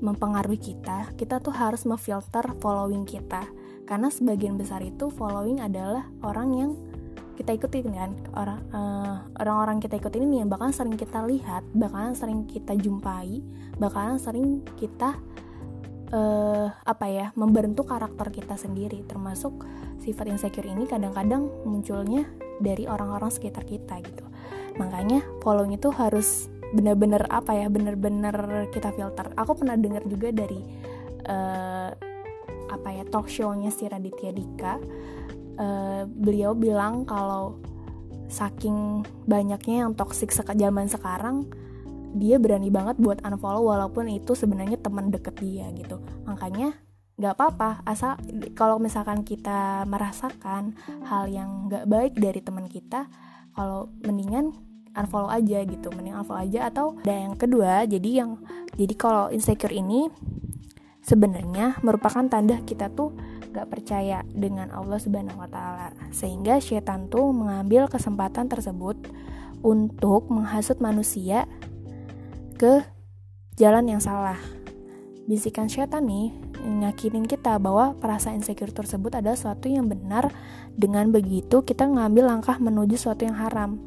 mempengaruhi 0.00 0.58
kita 0.58 1.12
kita 1.18 1.42
tuh 1.44 1.52
harus 1.52 1.84
memfilter 1.84 2.56
following 2.58 3.04
kita. 3.04 3.44
Karena 3.88 4.12
sebagian 4.12 4.60
besar 4.60 4.84
itu 4.84 5.08
following 5.08 5.64
adalah 5.64 6.04
orang 6.20 6.48
yang 6.52 6.70
kita 7.40 7.54
ikutin 7.54 7.94
kan 7.94 8.10
orang 8.34 8.60
uh, 8.74 9.22
orang-orang 9.38 9.78
kita 9.78 9.96
ikutin 9.96 10.26
ini 10.26 10.42
yang 10.42 10.50
bakalan 10.50 10.74
sering 10.74 10.98
kita 10.98 11.22
lihat 11.22 11.62
bakalan 11.70 12.12
sering 12.12 12.50
kita 12.50 12.74
jumpai 12.74 13.40
bakalan 13.78 14.18
sering 14.18 14.66
kita 14.74 15.14
uh, 16.10 16.66
apa 16.82 17.06
ya 17.08 17.26
membentuk 17.38 17.88
karakter 17.88 18.28
kita 18.28 18.60
sendiri. 18.60 19.06
Termasuk 19.08 19.64
sifat 20.04 20.28
insecure 20.28 20.68
ini 20.68 20.84
kadang-kadang 20.84 21.48
munculnya 21.64 22.28
dari 22.60 22.84
orang-orang 22.90 23.30
sekitar 23.30 23.64
kita 23.64 24.02
gitu 24.02 24.28
makanya 24.78 25.20
following 25.42 25.74
itu 25.76 25.90
harus 25.90 26.48
bener-bener 26.72 27.24
apa 27.28 27.56
ya 27.56 27.66
bener-bener 27.72 28.68
kita 28.72 28.92
filter. 28.92 29.32
Aku 29.36 29.56
pernah 29.56 29.76
dengar 29.76 30.04
juga 30.04 30.32
dari 30.32 30.60
uh, 31.28 31.90
apa 32.68 32.88
ya 32.92 33.04
talk 33.08 33.26
show-nya 33.26 33.72
si 33.72 33.88
Raditya 33.88 34.32
Dika. 34.32 34.74
Uh, 35.58 36.06
beliau 36.06 36.54
bilang 36.54 37.02
kalau 37.02 37.58
saking 38.28 39.02
banyaknya 39.24 39.88
yang 39.88 39.96
toxic 39.96 40.30
sek 40.30 40.52
zaman 40.54 40.86
sekarang 40.86 41.48
dia 42.14 42.36
berani 42.36 42.68
banget 42.68 43.00
buat 43.00 43.24
unfollow 43.24 43.68
walaupun 43.68 44.08
itu 44.08 44.36
sebenarnya 44.36 44.78
teman 44.80 45.08
deket 45.08 45.34
dia 45.40 45.68
gitu. 45.74 46.00
Makanya 46.28 46.76
nggak 47.18 47.34
apa-apa 47.34 47.82
asal 47.82 48.14
kalau 48.54 48.78
misalkan 48.78 49.26
kita 49.26 49.82
merasakan 49.90 50.78
hal 51.02 51.26
yang 51.26 51.66
nggak 51.66 51.90
baik 51.90 52.14
dari 52.14 52.38
teman 52.38 52.70
kita 52.70 53.10
kalau 53.58 53.90
mendingan 54.06 54.54
unfollow 54.98 55.30
aja 55.30 55.62
gitu 55.62 55.88
mending 55.94 56.18
unfollow 56.18 56.42
aja 56.42 56.68
atau 56.68 56.98
ada 57.06 57.14
yang 57.14 57.34
kedua 57.38 57.86
jadi 57.86 58.24
yang 58.24 58.42
jadi 58.74 58.94
kalau 58.94 59.30
insecure 59.30 59.74
ini 59.74 60.10
sebenarnya 61.08 61.80
merupakan 61.80 62.26
tanda 62.28 62.60
kita 62.62 62.92
tuh 62.92 63.16
gak 63.48 63.72
percaya 63.72 64.22
dengan 64.28 64.68
Allah 64.70 65.00
Subhanahu 65.00 65.40
wa 65.40 65.48
taala. 65.48 65.90
Sehingga 66.12 66.60
setan 66.60 67.08
tuh 67.08 67.32
mengambil 67.32 67.88
kesempatan 67.88 68.46
tersebut 68.46 68.94
untuk 69.64 70.28
menghasut 70.28 70.78
manusia 70.78 71.48
ke 72.60 72.84
jalan 73.56 73.88
yang 73.88 74.02
salah. 74.04 74.38
Bisikan 75.26 75.66
setan 75.66 76.08
nih 76.08 76.32
nyakinin 76.62 77.24
kita 77.24 77.56
bahwa 77.56 77.96
perasaan 77.96 78.40
insecure 78.40 78.70
tersebut 78.70 79.16
adalah 79.16 79.34
sesuatu 79.34 79.66
yang 79.66 79.88
benar. 79.88 80.30
Dengan 80.78 81.10
begitu 81.10 81.66
kita 81.66 81.88
ngambil 81.88 82.30
langkah 82.30 82.56
menuju 82.62 82.94
sesuatu 82.94 83.26
yang 83.26 83.34
haram. 83.34 83.82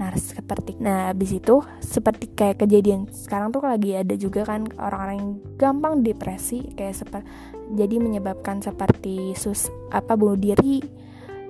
Nah, 0.00 0.16
seperti 0.16 0.80
nah 0.80 1.12
habis 1.12 1.36
itu 1.36 1.60
seperti 1.84 2.32
kayak 2.32 2.64
kejadian 2.64 3.12
sekarang 3.12 3.52
tuh 3.52 3.60
lagi 3.60 3.92
ada 3.92 4.16
juga 4.16 4.48
kan 4.48 4.64
orang-orang 4.80 5.16
yang 5.20 5.32
gampang 5.60 6.00
depresi 6.00 6.72
kayak 6.72 6.96
seperti 6.96 7.28
jadi 7.76 8.00
menyebabkan 8.00 8.64
seperti 8.64 9.36
sus 9.36 9.68
apa 9.92 10.16
bunuh 10.16 10.40
diri. 10.40 10.80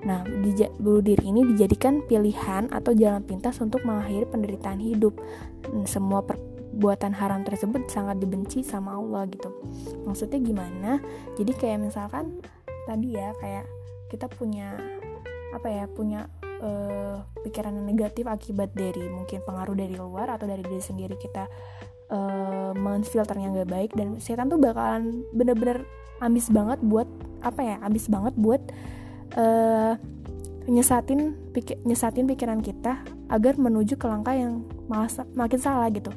Nah, 0.03 0.27
bunuh 0.81 1.05
diri 1.05 1.31
ini 1.31 1.47
dijadikan 1.47 2.03
pilihan 2.09 2.73
atau 2.75 2.91
jalan 2.91 3.23
pintas 3.23 3.61
untuk 3.63 3.87
mengakhiri 3.87 4.27
penderitaan 4.27 4.81
hidup. 4.83 5.15
Semua 5.87 6.25
perbuatan 6.25 7.15
haram 7.15 7.47
tersebut 7.47 7.87
sangat 7.87 8.19
dibenci 8.19 8.67
sama 8.67 8.99
Allah 8.99 9.29
gitu. 9.31 9.53
Maksudnya 10.09 10.41
gimana? 10.43 10.99
Jadi 11.37 11.53
kayak 11.55 11.87
misalkan 11.87 12.41
tadi 12.89 13.15
ya 13.15 13.31
kayak 13.39 13.69
kita 14.11 14.27
punya 14.27 14.75
apa 15.55 15.69
ya 15.69 15.85
punya 15.87 16.27
uh, 16.61 17.25
pikiran 17.43 17.75
negatif 17.81 18.25
akibat 18.29 18.73
dari 18.77 19.05
mungkin 19.09 19.43
pengaruh 19.45 19.75
dari 19.75 19.97
luar 19.97 20.31
atau 20.37 20.47
dari 20.47 20.63
diri 20.65 20.81
sendiri 20.81 21.17
kita 21.17 21.49
uh, 22.13 22.73
menfilternya 22.77 23.51
nggak 23.53 23.71
baik 23.71 23.91
dan 23.97 24.21
setan 24.23 24.49
tuh 24.49 24.61
bakalan 24.61 25.25
bener-bener 25.35 25.83
ambis 26.21 26.53
banget 26.53 26.79
buat 26.85 27.09
apa 27.41 27.61
ya 27.65 27.77
ambis 27.81 28.07
banget 28.13 28.37
buat 28.37 28.61
uh, 29.41 29.97
nyesatin 30.69 31.35
pikir, 31.57 31.81
nyesatin 31.83 32.29
pikiran 32.29 32.61
kita 32.61 33.01
agar 33.33 33.57
menuju 33.57 33.97
ke 33.97 34.07
langkah 34.07 34.37
yang 34.37 34.63
malah 34.87 35.09
makin 35.33 35.59
salah 35.59 35.89
gitu. 35.89 36.13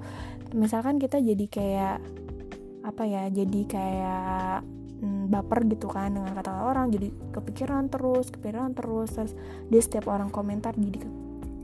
Misalkan 0.53 1.00
kita 1.01 1.17
jadi 1.23 1.45
kayak 1.50 1.97
apa 2.83 3.03
ya 3.07 3.31
jadi 3.31 3.62
kayak 3.63 4.67
hmm, 5.03 5.27
baper 5.27 5.67
gitu 5.67 5.91
kan 5.91 6.15
dengan 6.15 6.31
kata 6.31 6.63
orang 6.63 6.88
jadi 6.88 7.12
kepikiran 7.36 7.91
terus 7.91 8.31
kepikiran 8.31 8.72
terus 8.72 9.12
terus 9.12 9.36
dia 9.67 9.81
setiap 9.83 10.07
orang 10.07 10.31
komentar 10.31 10.72
jadi 10.79 11.03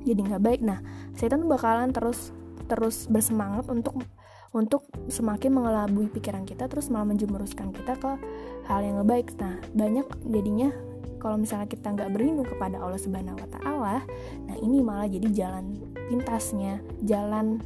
jadi 0.04 0.20
nggak 0.20 0.44
baik. 0.44 0.62
Nah 0.64 0.84
setan 1.16 1.48
bakalan 1.48 1.96
terus 1.96 2.36
terus 2.68 3.08
bersemangat 3.08 3.72
untuk 3.72 4.04
untuk 4.52 4.84
semakin 5.08 5.56
mengelabui 5.56 6.10
pikiran 6.12 6.44
kita 6.44 6.68
terus 6.68 6.92
malah 6.92 7.16
menjemuruskan 7.16 7.72
kita 7.72 7.96
ke 7.96 8.12
hal 8.68 8.80
yang 8.84 9.00
baik. 9.08 9.32
Nah 9.40 9.56
banyak 9.72 10.06
jadinya 10.28 10.70
kalau 11.20 11.36
misalnya 11.36 11.68
kita 11.68 11.92
nggak 11.92 12.10
berlindung 12.16 12.48
kepada 12.48 12.80
Allah 12.80 12.98
Subhanahu 12.98 13.38
Wa 13.38 13.50
Taala 13.60 13.98
nah 14.48 14.56
ini 14.58 14.80
malah 14.80 15.06
jadi 15.12 15.28
jalan 15.36 15.76
pintasnya 16.08 16.80
jalan 17.04 17.60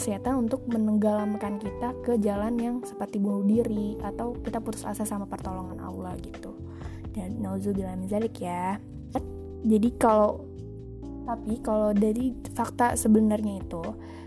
setan 0.00 0.46
untuk 0.46 0.64
menenggelamkan 0.68 1.56
kita 1.56 1.96
ke 2.04 2.20
jalan 2.20 2.54
yang 2.60 2.76
seperti 2.84 3.16
bunuh 3.16 3.44
diri 3.44 3.96
atau 4.04 4.36
kita 4.36 4.60
putus 4.60 4.84
asa 4.84 5.08
sama 5.08 5.24
pertolongan 5.24 5.80
Allah 5.80 6.14
gitu. 6.20 6.56
Dan 7.10 7.40
nauzubillah 7.42 7.96
minzalik 7.96 8.38
ya. 8.38 8.78
Jadi 9.60 9.88
kalau 10.00 10.46
tapi 11.28 11.60
kalau 11.60 11.92
dari 11.92 12.32
fakta 12.56 12.96
sebenarnya 12.96 13.60
itu 13.62 13.82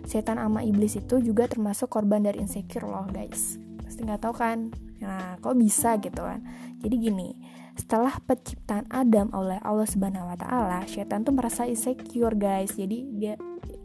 setan 0.06 0.40
ama 0.40 0.62
iblis 0.62 0.96
itu 1.00 1.20
juga 1.20 1.50
termasuk 1.50 1.90
korban 1.90 2.24
dari 2.24 2.44
insecure 2.44 2.86
loh 2.86 3.08
guys. 3.10 3.58
Pasti 3.82 4.06
nggak 4.06 4.22
tahu 4.24 4.34
kan? 4.36 4.70
Nah 5.02 5.40
kok 5.40 5.58
bisa 5.58 5.98
gitu 6.00 6.22
kan? 6.22 6.44
Jadi 6.80 6.96
gini 6.98 7.30
setelah 7.74 8.14
penciptaan 8.22 8.86
Adam 8.94 9.34
oleh 9.34 9.58
Allah 9.66 9.90
Subhanahu 9.90 10.30
Wa 10.30 10.38
Taala, 10.38 10.86
setan 10.86 11.26
tuh 11.26 11.34
merasa 11.34 11.66
insecure 11.66 12.38
guys. 12.38 12.78
Jadi 12.78 13.10
dia 13.18 13.34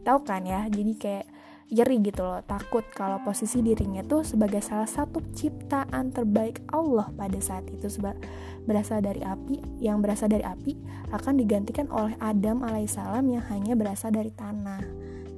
tahu 0.05 0.21
kan 0.21 0.45
ya, 0.45 0.69
jadi 0.69 0.93
kayak 0.93 1.25
iri 1.69 2.01
gitu 2.01 2.25
loh. 2.25 2.41
Takut 2.43 2.81
kalau 2.89 3.21
posisi 3.21 3.61
dirinya 3.61 4.01
tuh 4.01 4.25
sebagai 4.25 4.59
salah 4.59 4.89
satu 4.89 5.21
ciptaan 5.33 6.09
terbaik 6.09 6.65
Allah 6.73 7.13
pada 7.13 7.37
saat 7.37 7.69
itu. 7.69 7.85
Seba 7.87 8.17
berasal 8.65 9.05
dari 9.05 9.21
api 9.21 9.81
yang 9.81 10.01
berasal 10.01 10.29
dari 10.29 10.43
api 10.43 10.75
akan 11.13 11.37
digantikan 11.37 11.85
oleh 11.93 12.17
Adam 12.17 12.65
alaihissalam 12.65 13.25
yang 13.29 13.45
hanya 13.53 13.77
berasal 13.77 14.09
dari 14.09 14.33
tanah. 14.33 14.81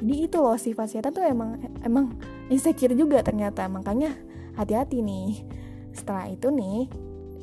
Jadi 0.01 0.15
itu 0.25 0.37
loh 0.41 0.57
sifat 0.57 0.87
setan 0.89 1.13
tuh 1.13 1.21
emang 1.27 1.61
emang 1.83 2.15
insecure 2.47 2.95
juga 2.95 3.21
ternyata. 3.21 3.67
Makanya 3.67 4.15
hati-hati 4.55 5.03
nih. 5.03 5.45
Setelah 5.91 6.31
itu 6.31 6.47
nih 6.47 6.87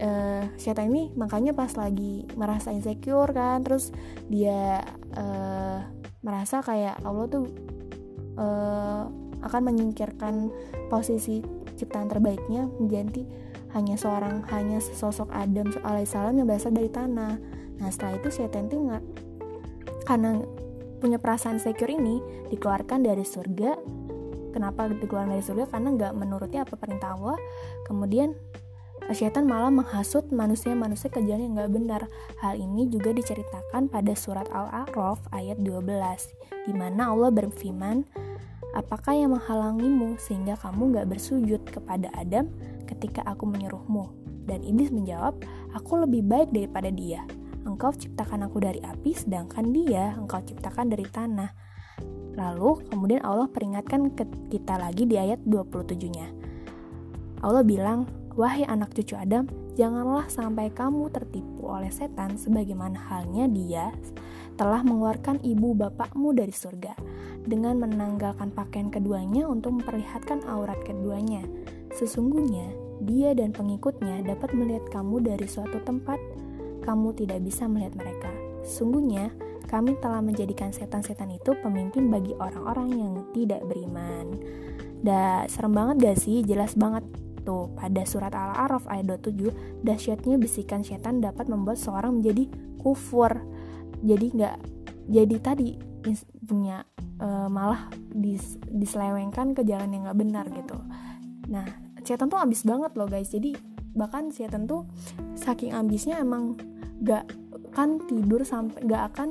uh, 0.00 0.42
setan 0.56 0.90
ini 0.90 1.12
makanya 1.14 1.52
pas 1.52 1.70
lagi 1.76 2.24
merasa 2.34 2.72
insecure 2.72 3.30
kan 3.36 3.60
terus 3.62 3.92
dia 4.26 4.82
uh, 5.14 5.84
merasa 6.24 6.64
kayak 6.64 6.98
Allah 7.04 7.26
tuh 7.30 7.46
uh, 8.38 9.10
akan 9.42 9.60
menyingkirkan 9.70 10.50
posisi 10.90 11.42
ciptaan 11.78 12.10
terbaiknya 12.10 12.66
menjadi 12.78 13.22
hanya 13.76 13.94
seorang 14.00 14.42
hanya 14.48 14.80
sesosok 14.80 15.28
Adam 15.30 15.68
alaihissalam 15.84 16.34
yang 16.34 16.48
berasal 16.48 16.72
dari 16.72 16.88
tanah. 16.88 17.36
Nah 17.78 17.88
setelah 17.92 18.16
itu 18.16 18.28
setan 18.32 18.66
itu 18.66 18.80
nggak 18.80 19.04
karena 20.08 20.40
punya 20.98 21.20
perasaan 21.20 21.60
secure 21.62 21.92
ini 21.92 22.18
dikeluarkan 22.50 23.04
dari 23.04 23.22
surga. 23.22 23.76
Kenapa 24.50 24.88
dikeluarkan 24.90 25.36
dari 25.36 25.44
surga? 25.44 25.64
Karena 25.70 25.94
nggak 25.94 26.12
menuruti 26.16 26.56
apa 26.56 26.74
perintah 26.74 27.14
Allah. 27.14 27.36
Kemudian 27.84 28.34
setan 29.12 29.48
malah 29.48 29.72
menghasut 29.72 30.28
manusia-manusia 30.32 31.12
ke 31.12 31.20
jalan 31.22 31.52
yang 31.52 31.54
nggak 31.60 31.72
benar. 31.72 32.02
Hal 32.40 32.56
ini 32.56 32.88
juga 32.88 33.12
diceritakan 33.12 33.92
pada 33.92 34.12
surat 34.16 34.48
Al-A'raf 34.50 35.28
ayat 35.32 35.60
12, 35.60 36.66
di 36.66 36.72
mana 36.72 37.12
Allah 37.12 37.30
berfirman, 37.30 38.04
Apakah 38.78 39.10
yang 39.10 39.34
menghalangimu 39.34 40.22
sehingga 40.22 40.54
kamu 40.54 40.94
gak 40.94 41.10
bersujud 41.10 41.58
kepada 41.66 42.14
Adam 42.14 42.46
ketika 42.86 43.26
aku 43.26 43.42
menyuruhmu? 43.50 44.06
Dan 44.46 44.62
iblis 44.62 44.94
menjawab, 44.94 45.42
aku 45.74 46.06
lebih 46.06 46.22
baik 46.22 46.54
daripada 46.54 46.86
dia. 46.94 47.26
Engkau 47.66 47.90
ciptakan 47.90 48.46
aku 48.46 48.62
dari 48.62 48.78
api, 48.78 49.18
sedangkan 49.18 49.74
dia 49.74 50.14
engkau 50.14 50.38
ciptakan 50.38 50.94
dari 50.94 51.10
tanah. 51.10 51.50
Lalu 52.38 52.86
kemudian 52.86 53.18
Allah 53.26 53.50
peringatkan 53.50 54.14
kita 54.46 54.78
lagi 54.78 55.10
di 55.10 55.18
ayat 55.18 55.42
27-nya. 55.42 56.30
Allah 57.42 57.66
bilang, 57.66 58.06
Wahai 58.38 58.62
anak 58.70 58.94
cucu 58.94 59.18
Adam, 59.18 59.50
janganlah 59.74 60.30
sampai 60.30 60.70
kamu 60.70 61.10
tertipu 61.10 61.74
oleh 61.74 61.90
setan 61.90 62.38
sebagaimana 62.38 62.94
halnya 63.10 63.50
dia 63.50 63.90
telah 64.54 64.86
mengeluarkan 64.86 65.42
ibu 65.42 65.74
bapakmu 65.74 66.30
dari 66.38 66.54
surga 66.54 66.94
dengan 67.42 67.82
menanggalkan 67.82 68.54
pakaian 68.54 68.94
keduanya 68.94 69.42
untuk 69.50 69.82
memperlihatkan 69.82 70.46
aurat 70.46 70.78
keduanya. 70.86 71.42
Sesungguhnya, 71.90 72.70
dia 73.02 73.34
dan 73.34 73.50
pengikutnya 73.50 74.22
dapat 74.22 74.54
melihat 74.54 74.86
kamu 74.86 75.18
dari 75.18 75.50
suatu 75.50 75.82
tempat, 75.82 76.22
kamu 76.86 77.18
tidak 77.18 77.42
bisa 77.42 77.66
melihat 77.66 77.98
mereka. 77.98 78.30
Sungguhnya, 78.62 79.34
kami 79.66 79.98
telah 79.98 80.22
menjadikan 80.22 80.70
setan-setan 80.70 81.34
itu 81.34 81.58
pemimpin 81.58 82.06
bagi 82.06 82.38
orang-orang 82.38 83.02
yang 83.02 83.12
tidak 83.34 83.66
beriman. 83.66 84.38
Dah 85.02 85.42
serem 85.50 85.74
banget 85.74 85.96
gak 86.06 86.18
sih? 86.22 86.46
Jelas 86.46 86.78
banget 86.78 87.02
tuh 87.48 87.72
pada 87.72 88.04
surat 88.04 88.28
Al-A'raf 88.28 88.84
ayat 88.92 89.08
27, 89.08 89.80
dahsyatnya 89.80 90.36
bisikan 90.36 90.84
setan 90.84 91.24
dapat 91.24 91.48
membuat 91.48 91.80
seorang 91.80 92.20
menjadi 92.20 92.44
kufur. 92.76 93.32
Jadi 94.04 94.36
nggak 94.36 94.56
jadi 95.08 95.36
tadi 95.40 95.80
punya 96.44 96.84
uh, 97.24 97.48
malah 97.48 97.88
dis, 98.12 98.60
diselewengkan 98.68 99.56
ke 99.56 99.64
jalan 99.64 99.88
yang 99.96 100.04
nggak 100.04 100.20
benar 100.20 100.44
gitu. 100.52 100.76
Nah 101.48 101.64
setan 102.04 102.28
tuh 102.28 102.36
ambis 102.36 102.68
banget 102.68 102.92
loh 103.00 103.08
guys. 103.08 103.32
Jadi 103.32 103.56
bahkan 103.96 104.28
setan 104.28 104.68
tuh 104.68 104.84
saking 105.32 105.72
ambisnya 105.72 106.20
emang 106.20 106.60
gak 107.02 107.24
kan 107.72 107.98
tidur 108.06 108.42
sampai 108.46 108.78
gak 108.86 109.14
akan 109.14 109.28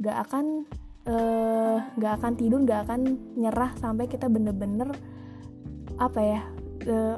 gak 0.00 0.16
akan 0.28 0.68
uh, 1.08 1.78
gak 1.96 2.12
akan 2.20 2.32
tidur 2.36 2.60
gak 2.64 2.88
akan 2.88 3.16
nyerah 3.36 3.72
sampai 3.78 4.08
kita 4.08 4.28
bener-bener 4.28 4.92
apa 5.96 6.20
ya 6.20 6.40
uh, 6.88 7.16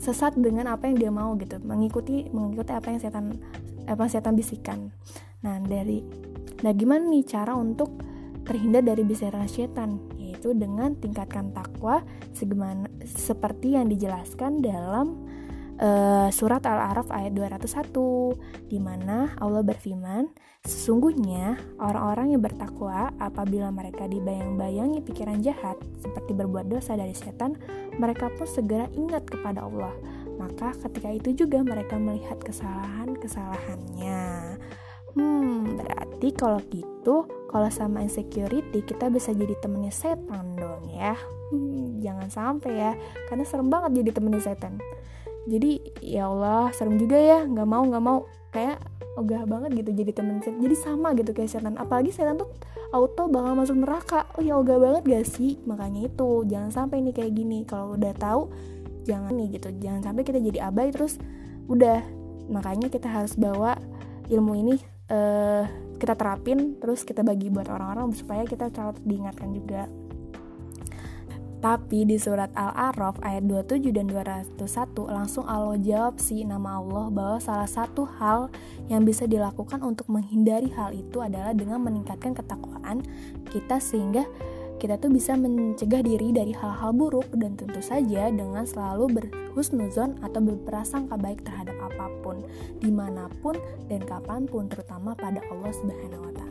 sesat 0.00 0.32
dengan 0.34 0.72
apa 0.72 0.88
yang 0.88 0.96
dia 0.96 1.12
mau 1.12 1.36
gitu. 1.36 1.60
Mengikuti 1.60 2.26
mengikuti 2.32 2.72
apa 2.72 2.88
yang 2.88 3.00
setan 3.04 3.36
apa 3.84 4.08
setan 4.08 4.34
bisikan. 4.34 4.88
Nah 5.44 5.60
dari 5.60 6.00
nah 6.64 6.72
gimana 6.72 7.04
nih 7.04 7.24
cara 7.28 7.52
untuk 7.52 8.00
terhindar 8.48 8.82
dari 8.82 9.04
bisaran 9.04 9.46
setan, 9.46 10.00
yaitu 10.16 10.56
dengan 10.56 10.96
tingkatkan 10.96 11.52
takwa 11.52 12.00
segimana 12.32 12.88
seperti 13.04 13.76
yang 13.76 13.86
dijelaskan 13.86 14.64
dalam 14.64 15.28
uh, 15.80 16.28
surat 16.32 16.62
Al-A'raf 16.64 17.08
ayat 17.10 17.32
201 17.36 18.68
di 18.68 18.78
mana 18.78 19.34
Allah 19.40 19.64
berfirman, 19.64 20.28
sesungguhnya 20.64 21.56
orang-orang 21.80 22.36
yang 22.36 22.42
bertakwa 22.44 23.10
apabila 23.20 23.72
mereka 23.72 24.04
dibayang-bayangi 24.06 25.00
pikiran 25.04 25.40
jahat 25.40 25.80
seperti 26.00 26.36
berbuat 26.36 26.68
dosa 26.68 26.94
dari 26.94 27.16
setan, 27.16 27.56
mereka 28.00 28.32
pun 28.32 28.48
segera 28.48 28.88
ingat 28.96 29.28
kepada 29.28 29.68
Allah. 29.68 29.92
maka 30.40 30.72
ketika 30.88 31.12
itu 31.12 31.44
juga 31.44 31.60
mereka 31.60 32.00
melihat 32.00 32.40
kesalahan-kesalahannya. 32.40 34.56
Hmm, 35.12 35.76
berarti 35.76 36.32
kalau 36.32 36.64
gitu, 36.72 37.28
kalau 37.52 37.68
sama 37.68 38.00
insecurity 38.00 38.80
kita 38.80 39.12
bisa 39.12 39.36
jadi 39.36 39.52
temennya 39.60 39.92
setan 39.92 40.56
dong 40.56 40.88
ya. 40.88 41.12
Hmm, 41.52 42.00
jangan 42.00 42.32
sampai 42.32 42.72
ya, 42.72 42.96
karena 43.28 43.44
serem 43.44 43.68
banget 43.68 44.00
jadi 44.00 44.16
temennya 44.16 44.40
setan. 44.40 44.80
Jadi 45.44 45.84
ya 46.00 46.32
Allah, 46.32 46.72
serem 46.72 46.96
juga 46.96 47.20
ya, 47.20 47.44
nggak 47.44 47.68
mau 47.68 47.84
nggak 47.84 48.00
mau 48.00 48.24
kayak 48.54 48.78
ogah 49.20 49.44
banget 49.44 49.84
gitu 49.84 49.90
jadi 49.92 50.10
temen 50.16 50.40
setan. 50.40 50.58
Jadi 50.64 50.76
sama 50.80 51.12
gitu 51.12 51.30
kayak 51.36 51.50
setan. 51.52 51.76
Apalagi 51.76 52.10
setan 52.10 52.40
tuh 52.40 52.50
auto 52.90 53.28
bakal 53.28 53.54
masuk 53.54 53.76
neraka. 53.78 54.26
Oh 54.34 54.42
ya 54.42 54.56
ogah 54.56 54.80
banget 54.80 55.02
gak 55.06 55.26
sih? 55.28 55.60
Makanya 55.68 56.08
itu 56.08 56.48
jangan 56.48 56.72
sampai 56.72 57.04
nih 57.04 57.14
kayak 57.14 57.32
gini. 57.36 57.62
Kalau 57.68 57.94
udah 57.94 58.12
tahu 58.16 58.50
jangan 59.04 59.32
nih 59.36 59.60
gitu, 59.60 59.68
jangan 59.80 60.00
sampai 60.00 60.22
kita 60.24 60.38
jadi 60.40 60.58
abai 60.72 60.90
terus 60.90 61.20
udah. 61.68 62.00
Makanya 62.50 62.90
kita 62.90 63.06
harus 63.06 63.38
bawa 63.38 63.78
ilmu 64.26 64.52
ini 64.58 64.74
uh, 65.10 65.64
kita 66.00 66.16
terapin 66.16 66.80
terus 66.80 67.04
kita 67.04 67.20
bagi 67.20 67.52
buat 67.52 67.68
orang-orang 67.68 68.14
supaya 68.16 68.48
kita 68.48 68.72
selalu 68.72 68.96
diingatkan 69.04 69.52
juga 69.52 69.84
tapi 71.60 72.08
di 72.08 72.16
surat 72.16 72.48
Al-A'raf 72.56 73.20
ayat 73.20 73.44
27 73.44 73.92
dan 73.92 74.08
201 74.08 74.56
langsung 75.12 75.44
Allah 75.44 75.76
jawab 75.76 76.16
sih 76.16 76.44
nama 76.48 76.80
Allah 76.80 77.12
bahwa 77.12 77.38
salah 77.38 77.68
satu 77.68 78.08
hal 78.16 78.48
yang 78.88 79.04
bisa 79.04 79.28
dilakukan 79.28 79.84
untuk 79.84 80.08
menghindari 80.08 80.72
hal 80.72 80.96
itu 80.96 81.20
adalah 81.20 81.52
dengan 81.52 81.84
meningkatkan 81.84 82.32
ketakwaan 82.32 83.04
kita 83.52 83.76
sehingga 83.76 84.24
kita 84.80 84.96
tuh 84.96 85.12
bisa 85.12 85.36
mencegah 85.36 86.00
diri 86.00 86.32
dari 86.32 86.56
hal-hal 86.56 86.96
buruk 86.96 87.28
dan 87.36 87.52
tentu 87.52 87.84
saja 87.84 88.32
dengan 88.32 88.64
selalu 88.64 89.20
berhusnuzon 89.20 90.16
atau 90.24 90.40
berprasangka 90.40 91.20
baik 91.20 91.44
terhadap 91.44 91.76
apa 91.76 92.08
pun, 92.24 92.40
di 92.80 92.88
mana 92.88 93.28
pun 93.44 93.60
dan 93.92 94.00
kapan 94.08 94.48
pun, 94.48 94.72
terutama 94.72 95.12
pada 95.12 95.44
Allah 95.52 95.68
Subhanahu 95.76 96.32
Wa 96.32 96.32
Taala. 96.32 96.50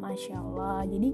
Masya 0.00 0.40
Allah. 0.40 0.88
Jadi 0.88 1.10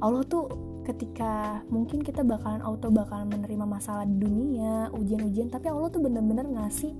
Allah 0.00 0.22
tuh 0.24 0.46
ketika 0.84 1.60
mungkin 1.68 2.00
kita 2.00 2.24
bakalan 2.24 2.64
auto 2.64 2.88
bakalan 2.88 3.28
menerima 3.28 3.64
masalah 3.68 4.08
di 4.08 4.16
dunia, 4.16 4.88
ujian-ujian, 4.94 5.52
tapi 5.52 5.68
Allah 5.68 5.88
tuh 5.92 6.02
bener-bener 6.02 6.46
ngasih 6.48 6.92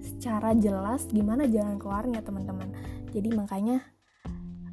secara 0.00 0.56
jelas 0.56 1.06
gimana 1.08 1.46
jalan 1.46 1.76
keluarnya 1.76 2.20
teman-teman. 2.24 2.72
Jadi 3.12 3.28
makanya 3.32 3.84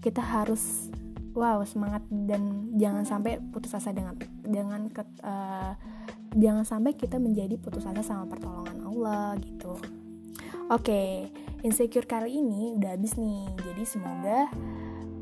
kita 0.02 0.22
harus 0.24 0.90
wow 1.38 1.62
semangat 1.62 2.02
dan 2.10 2.74
jangan 2.74 3.06
sampai 3.06 3.38
putus 3.54 3.76
asa 3.78 3.94
dengan 3.94 4.18
dengan 4.42 4.90
ke, 4.90 5.06
uh, 5.22 5.74
jangan 6.34 6.66
sampai 6.66 6.98
kita 6.98 7.22
menjadi 7.22 7.56
putus 7.62 7.86
asa 7.86 8.02
sama 8.02 8.26
pertolongan 8.26 8.82
Allah 8.82 9.38
gitu. 9.40 9.78
Oke, 10.68 10.92
okay, 10.92 11.12
insecure 11.64 12.04
kali 12.04 12.44
ini 12.44 12.76
udah 12.76 12.98
habis 12.98 13.16
nih. 13.16 13.48
Jadi 13.72 13.84
semoga 13.88 14.52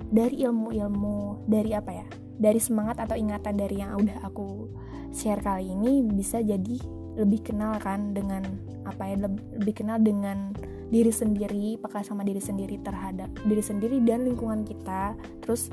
dari 0.10 0.42
ilmu-ilmu 0.42 1.46
dari 1.46 1.72
apa 1.78 1.92
ya? 1.94 2.25
Dari 2.36 2.60
semangat 2.60 3.00
atau 3.00 3.16
ingatan 3.16 3.56
dari 3.56 3.80
yang 3.80 3.96
udah 3.96 4.28
aku 4.28 4.68
share 5.16 5.40
kali 5.40 5.72
ini 5.72 6.04
bisa 6.04 6.44
jadi 6.44 6.78
lebih 7.16 7.48
kenal 7.48 7.80
kan 7.80 8.12
dengan 8.12 8.44
apa 8.84 9.08
ya 9.08 9.16
lebih 9.56 9.74
kenal 9.74 9.98
dengan 10.04 10.52
diri 10.92 11.10
sendiri, 11.10 11.80
pakai 11.82 12.06
sama 12.06 12.22
diri 12.22 12.44
sendiri 12.44 12.78
terhadap 12.84 13.32
diri 13.48 13.64
sendiri 13.64 14.04
dan 14.04 14.28
lingkungan 14.28 14.68
kita. 14.68 15.16
Terus 15.42 15.72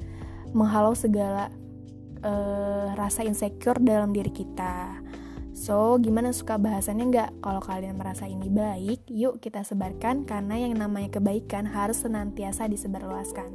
menghalau 0.54 0.95
segala 0.95 1.50
uh, 2.23 2.95
rasa 2.95 3.26
insecure 3.26 3.83
dalam 3.83 4.14
diri 4.14 4.31
kita. 4.31 5.02
So, 5.52 6.00
gimana 6.00 6.33
suka 6.33 6.57
bahasannya 6.57 7.12
nggak? 7.12 7.31
Kalau 7.45 7.61
kalian 7.61 8.00
merasa 8.00 8.25
ini 8.25 8.49
baik, 8.49 9.04
yuk 9.12 9.37
kita 9.37 9.61
sebarkan 9.62 10.25
karena 10.25 10.57
yang 10.57 10.81
namanya 10.81 11.21
kebaikan 11.21 11.69
harus 11.69 12.02
senantiasa 12.02 12.66
disebarluaskan. 12.73 13.52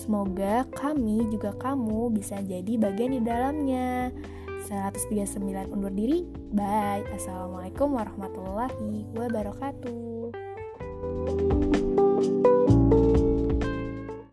Semoga 0.00 0.64
kami 0.72 1.28
juga 1.28 1.52
kamu 1.60 2.08
bisa 2.16 2.40
jadi 2.40 2.80
bagian 2.80 3.12
di 3.12 3.20
dalamnya. 3.20 4.08
139 4.64 5.68
undur 5.68 5.92
diri. 5.92 6.24
Bye. 6.56 7.04
Assalamualaikum 7.12 7.92
warahmatullahi 8.00 9.04
wabarakatuh. 9.12 10.32